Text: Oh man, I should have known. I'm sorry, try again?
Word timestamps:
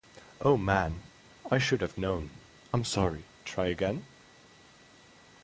Oh 0.41 0.57
man, 0.57 0.99
I 1.51 1.59
should 1.59 1.81
have 1.81 1.95
known. 1.95 2.31
I'm 2.73 2.83
sorry, 2.83 3.23
try 3.45 3.67
again? 3.67 4.03